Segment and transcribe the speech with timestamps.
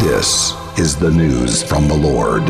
[0.00, 2.42] This is the news from the Lord.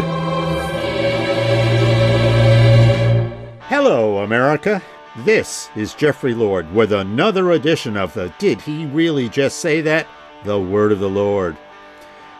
[3.65, 4.81] Hello, America.
[5.19, 10.07] This is Jeffrey Lord with another edition of the Did He Really Just Say That?
[10.45, 11.55] The Word of the Lord.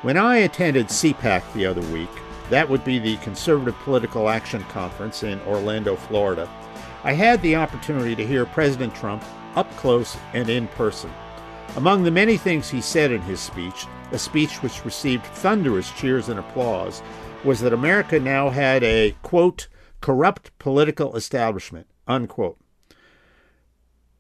[0.01, 2.09] When I attended CPAC the other week,
[2.49, 6.49] that would be the Conservative Political Action Conference in Orlando, Florida,
[7.03, 9.23] I had the opportunity to hear President Trump
[9.57, 11.11] up close and in person.
[11.77, 16.29] Among the many things he said in his speech, a speech which received thunderous cheers
[16.29, 17.03] and applause,
[17.45, 19.69] was that America now had a, quote,
[20.01, 22.59] corrupt political establishment, unquote.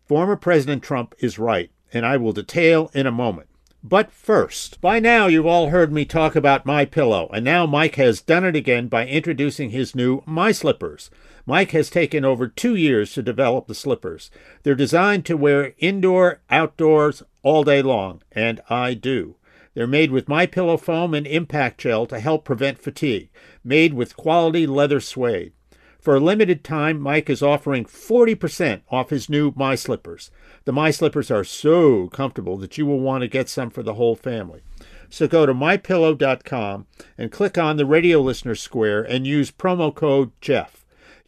[0.06, 3.48] Former President Trump is right, and I will detail in a moment.
[3.82, 7.96] But first, by now you've all heard me talk about My Pillow, and now Mike
[7.96, 11.10] has done it again by introducing his new My Slippers.
[11.46, 14.30] Mike has taken over 2 years to develop the slippers.
[14.62, 19.36] They're designed to wear indoor, outdoors, all day long, and I do.
[19.74, 23.30] They're made with My Pillow foam and impact gel to help prevent fatigue,
[23.62, 25.52] made with quality leather suede.
[26.00, 30.30] For a limited time, Mike is offering 40% off his new My Slippers.
[30.64, 33.94] The My Slippers are so comfortable that you will want to get some for the
[33.94, 34.62] whole family.
[35.10, 36.86] So go to mypillow.com
[37.18, 40.79] and click on the radio listener square and use promo code Jeff.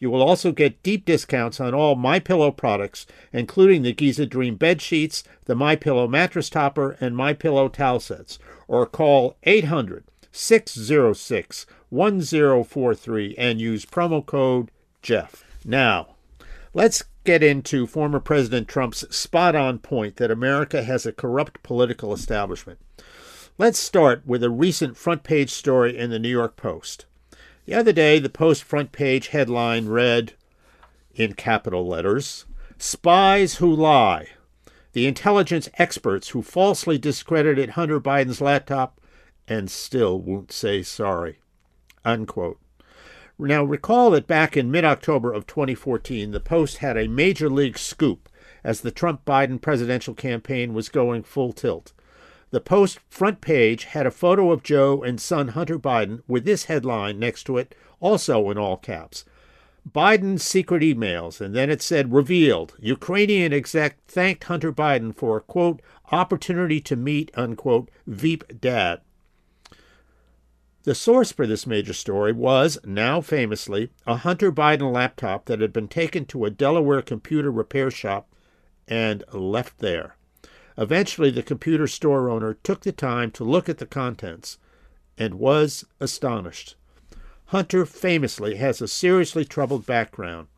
[0.03, 4.57] You will also get deep discounts on all My Pillow products, including the Giza Dream
[4.57, 8.41] bed sheets, the My Pillow mattress topper, and My Pillow towel sets.
[8.67, 15.45] Or call 800 606 1043 and use promo code Jeff.
[15.65, 16.17] Now,
[16.75, 22.13] let's get into former President Trump's spot on point that America has a corrupt political
[22.13, 22.81] establishment.
[23.57, 27.07] Let's start with a recent front page story in the New York Post.
[27.65, 30.33] The other day, the Post front page headline read,
[31.15, 32.47] in capital letters,
[32.77, 34.29] Spies Who Lie.
[34.93, 39.01] The intelligence experts who falsely discredited Hunter Biden's laptop
[39.47, 41.39] and still won't say sorry.
[42.05, 42.59] Unquote.
[43.39, 47.79] Now, recall that back in mid October of 2014, the Post had a major league
[47.79, 48.29] scoop
[48.65, 51.93] as the Trump Biden presidential campaign was going full tilt.
[52.53, 56.67] The Post front page had a photo of Joe and son Hunter Biden with this
[56.67, 59.25] headline next to it, also in all caps
[59.91, 62.75] Biden's secret emails, and then it said revealed.
[62.79, 65.81] Ukrainian exec thanked Hunter Biden for, quote,
[66.13, 69.01] opportunity to meet, unquote, Veep dad.
[70.83, 75.73] The source for this major story was, now famously, a Hunter Biden laptop that had
[75.73, 78.29] been taken to a Delaware computer repair shop
[78.87, 80.17] and left there.
[80.79, 84.59] Eventually, the computer store owner took the time to look at the contents
[85.19, 86.77] and was astonished.
[87.47, 90.49] Hunter famously has a seriously troubled background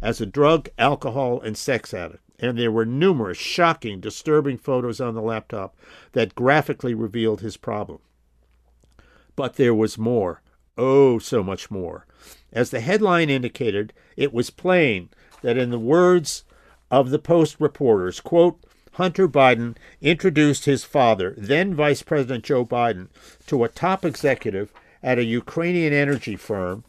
[0.00, 5.14] as a drug, alcohol, and sex addict, and there were numerous shocking, disturbing photos on
[5.14, 5.76] the laptop
[6.12, 7.98] that graphically revealed his problem.
[9.34, 10.42] But there was more.
[10.78, 12.06] Oh, so much more.
[12.52, 15.08] As the headline indicated, it was plain
[15.42, 16.44] that, in the words
[16.90, 18.60] of the Post reporters, quote,
[18.94, 23.08] Hunter Biden introduced his father, then Vice President Joe Biden,
[23.46, 24.72] to a top executive
[25.02, 26.84] at a Ukrainian energy firm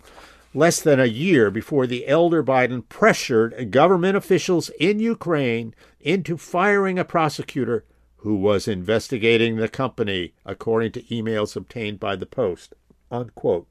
[0.55, 6.97] less than a year before the elder Biden pressured government officials in Ukraine into firing
[6.97, 7.83] a prosecutor
[8.17, 12.73] who was investigating the company, according to emails obtained by the Post.
[13.11, 13.67] Unquote.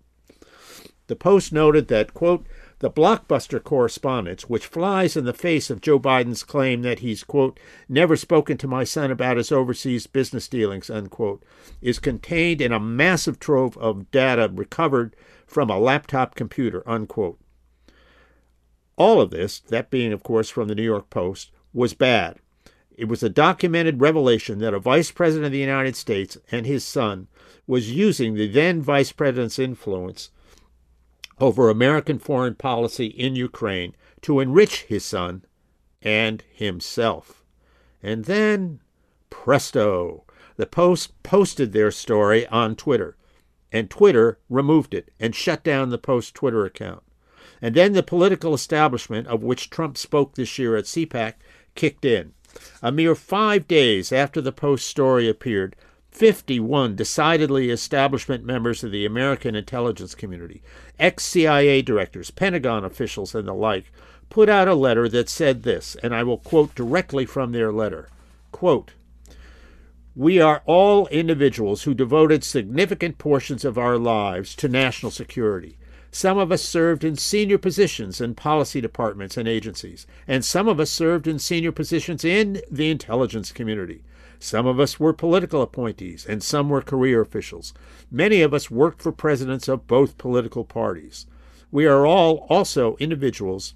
[1.06, 2.46] The Post noted that, quote,
[2.84, 7.58] the blockbuster correspondence, which flies in the face of Joe Biden's claim that he's, quote,
[7.88, 11.42] never spoken to my son about his overseas business dealings, unquote,
[11.80, 17.40] is contained in a massive trove of data recovered from a laptop computer, unquote.
[18.96, 22.36] All of this, that being, of course, from the New York Post, was bad.
[22.94, 26.84] It was a documented revelation that a vice president of the United States and his
[26.84, 27.28] son
[27.66, 30.28] was using the then vice president's influence
[31.40, 35.44] over American foreign policy in Ukraine to enrich his son
[36.02, 37.44] and himself.
[38.02, 38.80] And then,
[39.30, 40.24] presto,
[40.56, 43.16] the Post posted their story on Twitter,
[43.72, 47.02] and Twitter removed it and shut down the Post Twitter account.
[47.60, 51.34] And then the political establishment of which Trump spoke this year at CPAC
[51.74, 52.34] kicked in.
[52.82, 55.74] A mere five days after the Post story appeared,
[56.14, 60.62] 51 decidedly establishment members of the American intelligence community,
[60.96, 63.90] ex CIA directors, Pentagon officials, and the like,
[64.30, 68.08] put out a letter that said this, and I will quote directly from their letter
[68.52, 68.92] quote,
[70.14, 75.76] We are all individuals who devoted significant portions of our lives to national security.
[76.12, 80.78] Some of us served in senior positions in policy departments and agencies, and some of
[80.78, 84.04] us served in senior positions in the intelligence community.
[84.44, 87.72] Some of us were political appointees, and some were career officials.
[88.10, 91.24] Many of us worked for presidents of both political parties.
[91.70, 93.72] We are all also individuals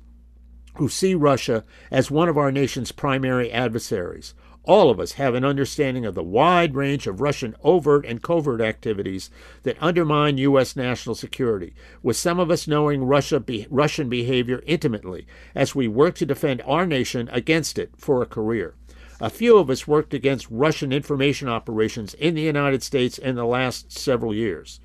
[0.77, 4.35] who see Russia as one of our nation's primary adversaries.
[4.63, 8.61] All of us have an understanding of the wide range of Russian overt and covert
[8.61, 9.31] activities
[9.63, 10.77] that undermine U.S.
[10.77, 16.15] national security, with some of us knowing Russia be- Russian behavior intimately as we work
[16.17, 18.75] to defend our nation against it for a career.
[19.21, 23.45] A few of us worked against Russian information operations in the United States in the
[23.45, 24.79] last several years.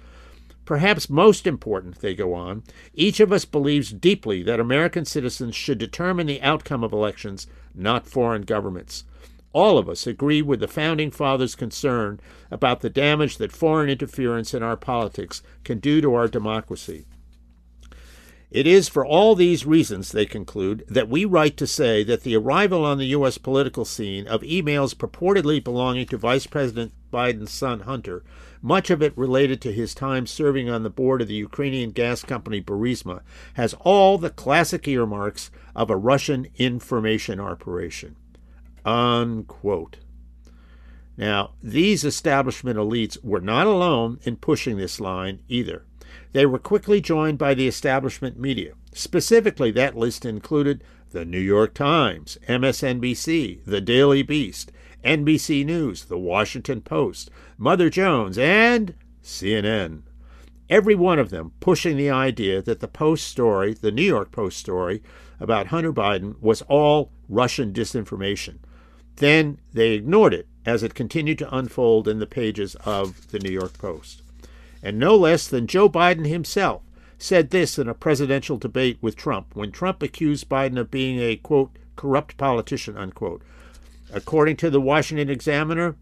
[0.65, 2.63] Perhaps most important, they go on,
[2.95, 8.07] each of us believes deeply that American citizens should determine the outcome of elections, not
[8.07, 9.03] foreign governments.
[9.51, 12.19] All of us agree with the Founding Fathers' concern
[12.49, 17.05] about the damage that foreign interference in our politics can do to our democracy.
[18.53, 22.37] It is for all these reasons, they conclude, that we write to say that the
[22.37, 23.39] arrival on the U.S.
[23.39, 28.23] political scene of emails purportedly belonging to Vice President Biden's son Hunter,
[28.61, 32.21] much of it related to his time serving on the board of the Ukrainian gas
[32.21, 33.21] company Burisma,
[33.55, 38.15] has all the classic earmarks of a Russian information operation.
[38.85, 39.97] Unquote.
[41.17, 45.85] Now, these establishment elites were not alone in pushing this line either.
[46.31, 48.73] They were quickly joined by the establishment media.
[48.93, 54.71] Specifically, that list included the New York Times, MSNBC, the Daily Beast,
[55.03, 60.03] NBC News, the Washington Post, Mother Jones, and CNN.
[60.69, 64.57] Every one of them pushing the idea that the Post story, the New York Post
[64.57, 65.03] story
[65.39, 68.57] about Hunter Biden, was all Russian disinformation.
[69.17, 73.51] Then they ignored it as it continued to unfold in the pages of the New
[73.51, 74.22] York Post.
[74.83, 76.81] And no less than Joe Biden himself
[77.17, 81.37] said this in a presidential debate with Trump when Trump accused Biden of being a,
[81.37, 83.41] quote, corrupt politician, unquote.
[84.13, 85.95] According to the Washington Examiner,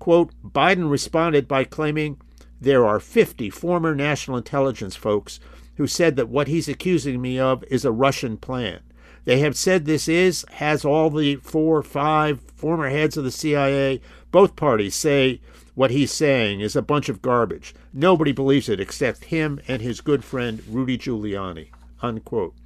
[0.00, 2.20] quote, Biden responded by claiming
[2.60, 5.38] there are 50 former national intelligence folks
[5.76, 8.80] who said that what he's accusing me of is a Russian plan.
[9.24, 14.00] They have said this is, has all the four, five former heads of the CIA.
[14.32, 15.40] Both parties say
[15.78, 17.72] what he's saying is a bunch of garbage.
[17.92, 21.68] Nobody believes it except him and his good friend Rudy Giuliani.
[22.02, 22.56] Unquote.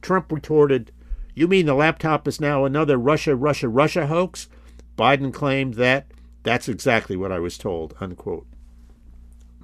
[0.00, 0.90] Trump retorted,
[1.34, 4.48] You mean the laptop is now another Russia, Russia, Russia hoax?
[4.96, 6.06] Biden claimed that
[6.44, 7.94] that's exactly what I was told.
[8.00, 8.46] Unquote.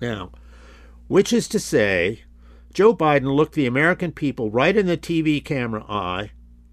[0.03, 0.31] Now,
[1.07, 2.25] which is to say,
[2.75, 6.33] Joe Biden looked the American people right in the TV camera eye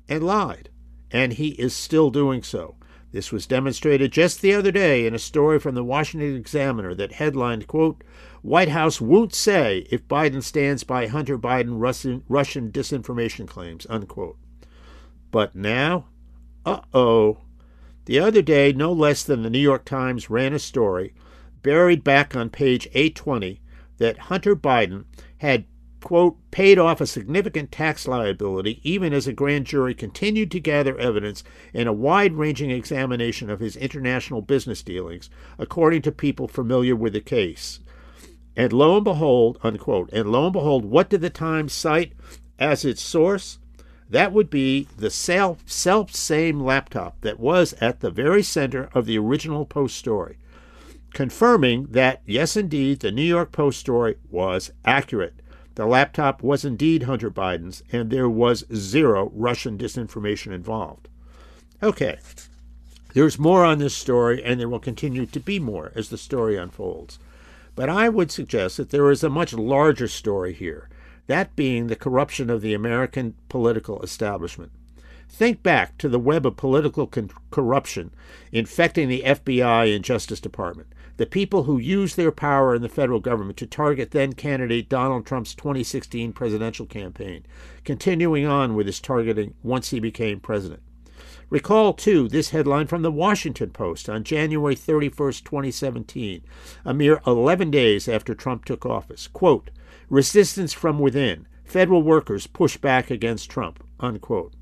[0.09, 0.67] and lied.
[1.11, 2.75] And he is still doing so.
[3.15, 7.13] This was demonstrated just the other day in a story from the Washington Examiner that
[7.13, 8.03] headlined, quote,
[8.41, 14.37] White House won't say if Biden stands by Hunter Biden Russian, Russian disinformation claims, unquote.
[15.31, 16.07] But now,
[16.65, 17.37] uh oh.
[18.03, 21.13] The other day, no less than the New York Times ran a story
[21.63, 23.61] buried back on page 820
[23.97, 25.05] that Hunter Biden
[25.37, 25.63] had
[26.05, 30.95] quote, paid off a significant tax liability even as a grand jury continued to gather
[30.99, 31.43] evidence
[31.73, 37.13] in a wide ranging examination of his international business dealings, according to people familiar with
[37.13, 37.79] the case.
[38.55, 42.13] And lo and behold, unquote, and lo and behold, what did the Times cite
[42.59, 43.57] as its source?
[44.07, 49.07] That would be the self, self same laptop that was at the very center of
[49.07, 50.37] the original Post story,
[51.15, 55.41] confirming that, yes, indeed, the New York Post story was accurate.
[55.75, 61.09] The laptop was indeed Hunter Biden's, and there was zero Russian disinformation involved.
[61.83, 62.17] Okay,
[63.13, 66.55] there's more on this story, and there will continue to be more as the story
[66.55, 67.19] unfolds.
[67.75, 70.89] But I would suggest that there is a much larger story here,
[71.27, 74.71] that being the corruption of the American political establishment.
[75.27, 78.11] Think back to the web of political con- corruption
[78.53, 83.19] infecting the FBI and Justice Department the people who used their power in the federal
[83.19, 87.45] government to target then candidate Donald Trump's 2016 presidential campaign,
[87.83, 90.81] continuing on with his targeting once he became president.
[91.49, 96.41] Recall, too, this headline from the Washington Post on January 31, 2017,
[96.83, 99.27] a mere 11 days after Trump took office.
[99.27, 99.69] Quote,
[100.09, 101.47] Resistance from within.
[101.63, 103.83] Federal workers push back against Trump.
[103.99, 104.53] Unquote.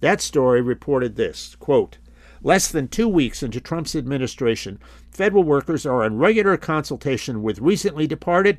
[0.00, 1.98] That story reported this quote,
[2.42, 4.78] Less than two weeks into Trump's administration,
[5.10, 8.58] federal workers are in regular consultation with recently departed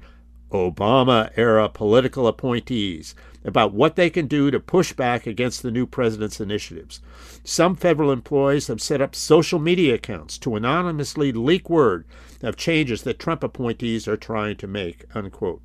[0.52, 5.88] Obama era political appointees about what they can do to push back against the new
[5.88, 7.00] president's initiatives.
[7.44, 12.06] Some federal employees have set up social media accounts to anonymously leak word
[12.44, 15.06] of changes that Trump appointees are trying to make.
[15.16, 15.62] Unquote.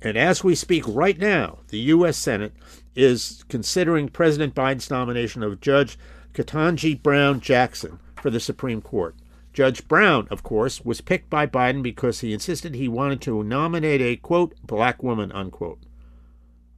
[0.00, 2.16] And as we speak right now, the U.S.
[2.16, 2.52] Senate
[2.94, 5.98] is considering President Biden's nomination of Judge
[6.38, 9.16] Ketanji Brown Jackson for the Supreme Court.
[9.52, 14.00] Judge Brown, of course, was picked by Biden because he insisted he wanted to nominate
[14.00, 15.80] a, quote, black woman, unquote.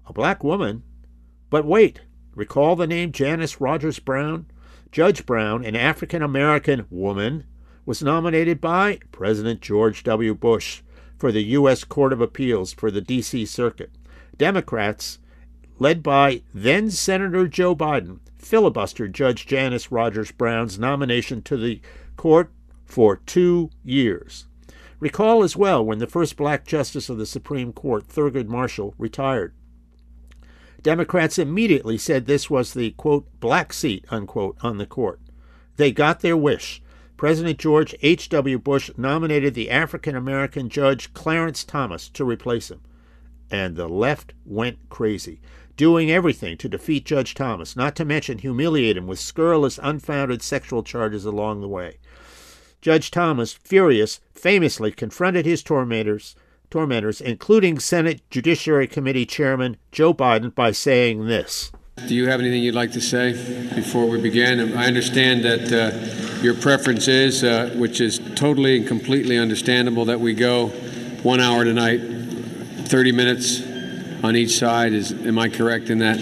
[0.06, 0.82] A black woman?
[1.50, 2.00] But wait,
[2.34, 4.46] recall the name Janice Rogers Brown?
[4.92, 7.44] Judge Brown, an African American woman,
[7.84, 10.34] was nominated by President George W.
[10.34, 10.80] Bush
[11.18, 11.84] for the U.S.
[11.84, 13.44] Court of Appeals for the D.C.
[13.44, 13.90] Circuit.
[14.38, 15.18] Democrats,
[15.80, 21.80] led by then Senator Joe Biden, filibustered Judge Janice Rogers Brown's nomination to the
[22.16, 22.52] court
[22.84, 24.46] for two years.
[25.00, 29.54] Recall as well when the first black justice of the Supreme Court, Thurgood Marshall, retired.
[30.82, 35.20] Democrats immediately said this was the, quote, black seat, unquote, on the court.
[35.76, 36.82] They got their wish.
[37.16, 38.58] President George H.W.
[38.58, 42.80] Bush nominated the African American judge Clarence Thomas to replace him.
[43.50, 45.40] And the left went crazy,
[45.80, 50.82] doing everything to defeat Judge Thomas, not to mention humiliate him with scurrilous, unfounded sexual
[50.82, 51.96] charges along the way.
[52.82, 56.36] Judge Thomas, furious, famously confronted his tormentors,
[56.68, 61.72] tormentors, including Senate Judiciary Committee Chairman Joe Biden, by saying this.
[62.06, 63.32] Do you have anything you'd like to say
[63.74, 64.76] before we begin?
[64.76, 70.20] I understand that uh, your preference is, uh, which is totally and completely understandable, that
[70.20, 70.66] we go
[71.22, 72.00] one hour tonight,
[72.86, 73.69] 30 minutes
[74.22, 74.92] on each side.
[74.92, 76.18] Is am I correct in that?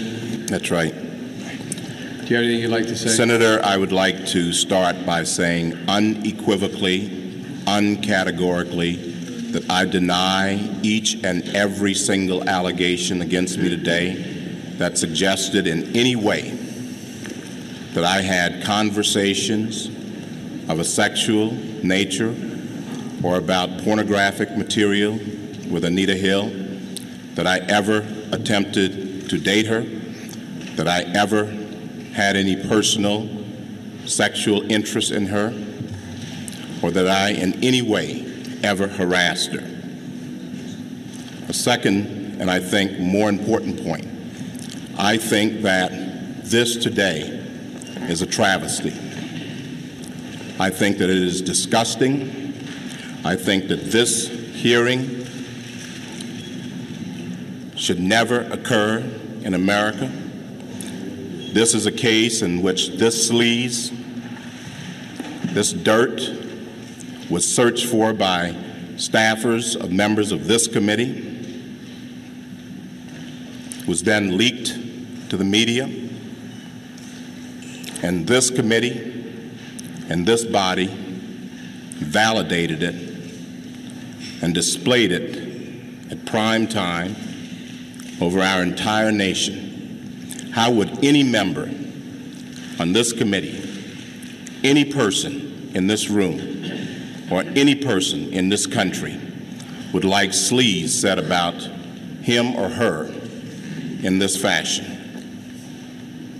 [0.47, 0.93] That's right.
[0.93, 3.09] Do you have anything you'd like to say?
[3.09, 7.09] Senator, I would like to start by saying unequivocally,
[7.65, 14.13] uncategorically, that I deny each and every single allegation against me today
[14.77, 16.51] that suggested in any way
[17.93, 19.87] that I had conversations
[20.69, 21.51] of a sexual
[21.83, 22.35] nature
[23.23, 25.13] or about pornographic material
[25.69, 26.51] with Anita Hill,
[27.35, 29.81] that I ever attempted to date her,
[30.75, 31.45] that I ever
[32.13, 33.29] had any personal
[34.05, 35.47] sexual interest in her
[36.81, 38.25] or that I in any way
[38.63, 39.65] ever harassed her.
[41.47, 44.07] A second, and I think more important point,
[44.97, 47.21] I think that this today
[48.09, 48.93] is a travesty.
[50.59, 52.53] I think that it is disgusting.
[53.23, 55.25] I think that this hearing
[57.79, 58.99] should never occur
[59.41, 60.11] in America.
[61.53, 63.89] This is a case in which this sleaze,
[65.53, 66.21] this dirt,
[67.29, 68.49] was searched for by
[68.95, 71.25] staffers of members of this committee,
[73.87, 75.85] was then leaked to the media,
[78.03, 79.05] and this committee
[80.09, 82.95] and this body validated it
[84.43, 87.15] and displayed it at prime time
[88.21, 90.51] over our entire nation.
[90.51, 91.69] How would any member
[92.79, 93.61] on this committee,
[94.63, 96.39] any person in this room,
[97.31, 99.19] or any person in this country
[99.93, 101.55] would like sleaze said about
[102.23, 103.05] him or her
[104.01, 104.97] in this fashion,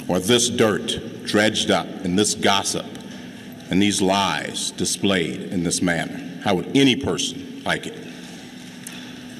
[0.07, 2.85] or this dirt dredged up, and this gossip,
[3.69, 6.41] and these lies displayed in this manner?
[6.43, 7.95] How would any person like it?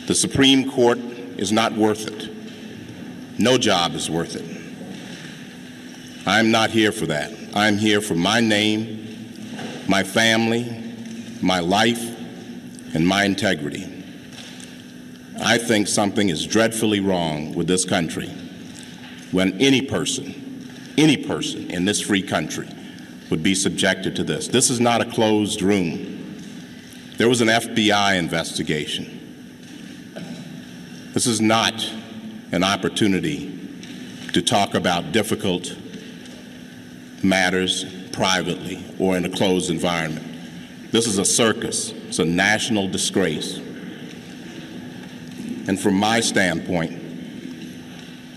[0.06, 2.29] The Supreme Court is not worth it.
[3.40, 4.46] No job is worth it.
[6.28, 7.32] I'm not here for that.
[7.56, 10.68] I'm here for my name, my family,
[11.42, 12.04] my life,
[12.94, 13.88] and my integrity.
[15.42, 18.28] I think something is dreadfully wrong with this country
[19.32, 22.68] when any person, any person in this free country
[23.30, 24.50] would be subjected to this.
[24.50, 26.42] This is not a closed room.
[27.18, 29.16] There was an FBI investigation.
[31.14, 31.90] This is not
[32.52, 33.58] an opportunity
[34.34, 35.76] to talk about difficult
[37.24, 40.26] matters privately or in a closed environment.
[40.92, 43.58] This is a circus, it's a national disgrace.
[45.68, 47.00] And from my standpoint,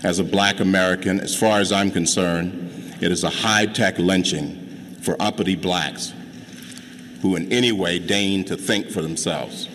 [0.03, 4.97] as a black American, as far as I'm concerned, it is a high tech lynching
[5.01, 6.13] for uppity blacks
[7.21, 9.67] who, in any way, deign to think for themselves,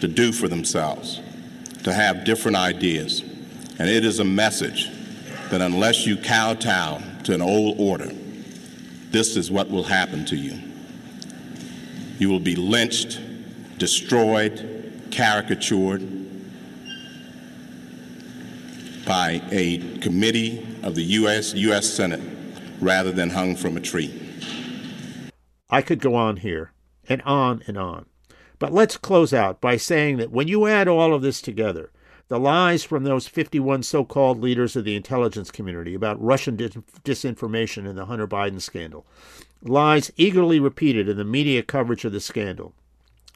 [0.00, 1.20] to do for themselves,
[1.86, 3.20] to have different ideas.
[3.78, 4.90] And it is a message
[5.50, 8.10] that unless you kowtow to an old order,
[9.12, 10.58] this is what will happen to you.
[12.18, 13.20] You will be lynched,
[13.78, 16.02] destroyed, caricatured
[19.06, 21.54] by a committee of the U.S.
[21.54, 21.88] U.S.
[21.88, 22.36] Senate
[22.80, 24.12] rather than hung from a tree.
[25.70, 26.72] I could go on here
[27.08, 28.06] and on and on.
[28.58, 31.90] But let's close out by saying that when you add all of this together,
[32.28, 36.76] The lies from those 51 so called leaders of the intelligence community about Russian dis-
[37.04, 39.06] disinformation in the Hunter Biden scandal.
[39.62, 42.74] Lies eagerly repeated in the media coverage of the scandal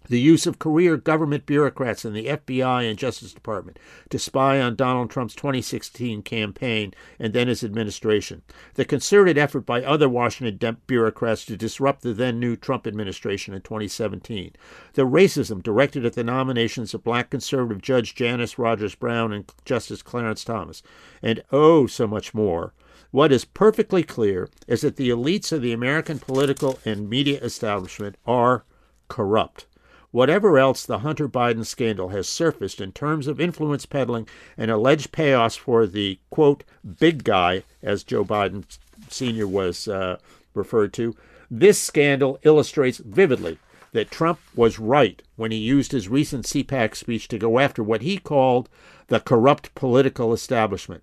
[0.09, 3.78] the use of career government bureaucrats in the FBI and Justice Department
[4.09, 8.42] to spy on Donald Trump's 2016 campaign and then his administration,
[8.75, 13.62] the concerted effort by other Washington bureaucrats to disrupt the then new Trump administration in
[13.62, 14.52] 2017,
[14.95, 20.02] the racism directed at the nominations of black conservative Judge Janice Rogers Brown and Justice
[20.02, 20.83] Clarence Thomas,
[21.23, 22.73] and oh, so much more.
[23.11, 28.16] What is perfectly clear is that the elites of the American political and media establishment
[28.25, 28.64] are
[29.09, 29.66] corrupt.
[30.12, 34.26] Whatever else the Hunter Biden scandal has surfaced in terms of influence peddling
[34.57, 36.64] and alleged payoffs for the, quote,
[36.99, 38.64] big guy, as Joe Biden
[39.09, 39.47] Sr.
[39.47, 40.19] was uh,
[40.52, 41.14] referred to,
[41.50, 43.59] this scandal illustrates vividly
[43.93, 48.02] that Trump was right when he used his recent CPAC speech to go after what
[48.02, 48.69] he called
[49.09, 51.02] the corrupt political establishment.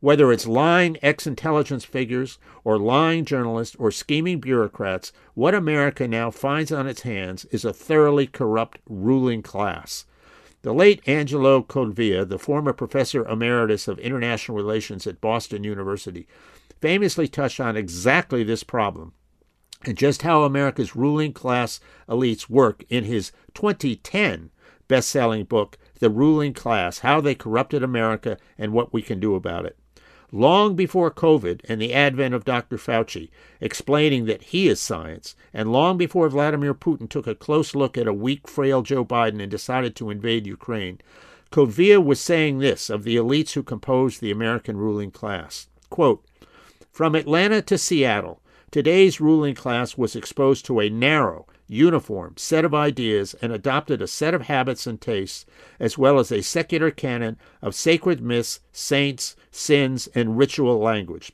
[0.00, 6.30] Whether it's lying ex intelligence figures or lying journalists or scheming bureaucrats, what America now
[6.30, 10.06] finds on its hands is a thoroughly corrupt ruling class.
[10.62, 16.28] The late Angelo Codevilla, the former professor emeritus of international relations at Boston University,
[16.80, 19.14] famously touched on exactly this problem
[19.84, 24.50] and just how America's ruling class elites work in his 2010
[24.86, 29.34] best selling book, The Ruling Class How They Corrupted America and What We Can Do
[29.34, 29.76] About It
[30.32, 32.76] long before COVID and the advent of Dr.
[32.76, 33.30] Fauci,
[33.60, 38.06] explaining that he is science, and long before Vladimir Putin took a close look at
[38.06, 41.00] a weak, frail Joe Biden and decided to invade Ukraine,
[41.50, 45.68] Codevilla was saying this of the elites who compose the American ruling class.
[45.88, 46.22] Quote,
[46.92, 52.74] From Atlanta to Seattle, today's ruling class was exposed to a narrow, uniform set of
[52.74, 55.46] ideas and adopted a set of habits and tastes,
[55.78, 61.32] as well as a secular canon of sacred myths, saints, sins, and ritual language.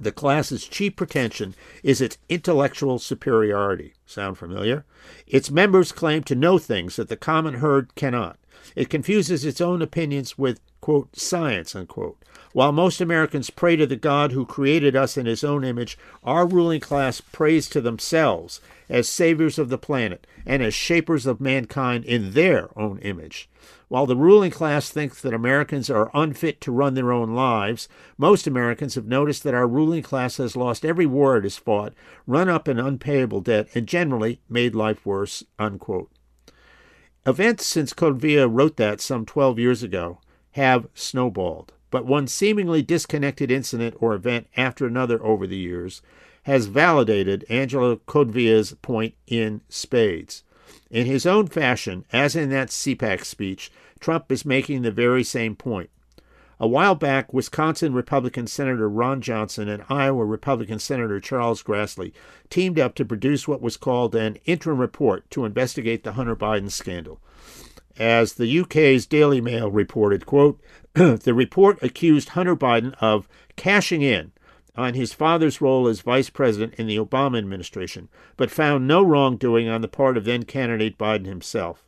[0.00, 3.94] The class's chief pretension is its intellectual superiority.
[4.06, 4.84] Sound familiar?
[5.26, 8.38] Its members claim to know things that the common herd cannot.
[8.74, 12.18] It confuses its own opinions with, quote, science, unquote.
[12.52, 16.46] While most Americans pray to the God who created us in his own image, our
[16.46, 22.04] ruling class prays to themselves as saviors of the planet and as shapers of mankind
[22.04, 23.48] in their own image.
[23.88, 28.46] While the ruling class thinks that Americans are unfit to run their own lives, most
[28.46, 31.94] Americans have noticed that our ruling class has lost every war it has fought,
[32.26, 35.44] run up an unpayable debt, and generally made life worse.
[35.58, 36.10] Unquote.
[37.26, 40.18] Events since Codevilla wrote that some 12 years ago
[40.52, 46.02] have snowballed, but one seemingly disconnected incident or event after another over the years
[46.44, 50.44] has validated Angelo Codevilla's point in spades.
[50.90, 55.56] In his own fashion, as in that CPAC speech, Trump is making the very same
[55.56, 55.90] point.
[56.60, 62.12] A while back, Wisconsin Republican Senator Ron Johnson and Iowa Republican Senator Charles Grassley
[62.48, 66.70] teamed up to produce what was called an interim report to investigate the Hunter Biden
[66.70, 67.20] scandal.
[67.98, 70.60] As the UK's Daily Mail reported, quote,
[70.94, 74.32] the report accused Hunter Biden of cashing in
[74.76, 79.68] on his father's role as vice president in the Obama administration, but found no wrongdoing
[79.68, 81.84] on the part of then candidate Biden himself.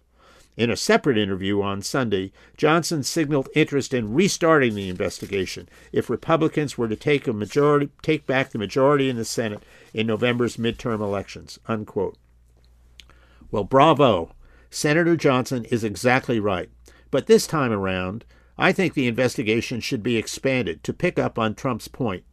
[0.56, 6.78] In a separate interview on Sunday, Johnson signaled interest in restarting the investigation if Republicans
[6.78, 11.00] were to take a majority take back the majority in the Senate in November's midterm
[11.00, 11.58] elections.
[11.66, 12.16] Unquote.
[13.50, 14.32] Well, bravo.
[14.70, 16.70] Senator Johnson is exactly right.
[17.10, 18.24] But this time around,
[18.58, 22.24] I think the investigation should be expanded to pick up on Trump's point.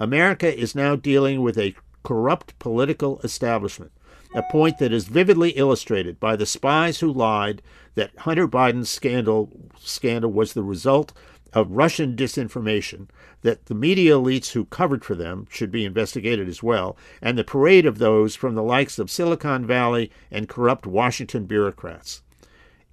[0.00, 3.92] America is now dealing with a corrupt political establishment,
[4.34, 7.60] a point that is vividly illustrated by the spies who lied
[7.96, 11.12] that Hunter Biden's scandal scandal was the result
[11.52, 13.08] of Russian disinformation,
[13.42, 17.44] that the media elites who covered for them should be investigated as well, and the
[17.44, 22.22] parade of those from the likes of Silicon Valley and corrupt Washington bureaucrats.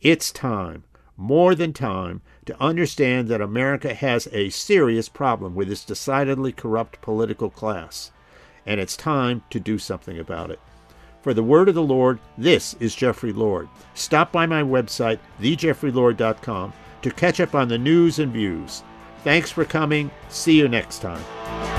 [0.01, 0.83] It's time
[1.17, 7.01] more than time to understand that America has a serious problem with its decidedly corrupt
[7.01, 8.11] political class,
[8.65, 10.59] and it's time to do something about it.
[11.21, 13.67] For the word of the Lord, this is Jeffrey Lord.
[13.95, 18.83] Stop by my website, thejeffreylord.com, to catch up on the news and views.
[19.23, 20.09] Thanks for coming.
[20.29, 21.76] See you next time.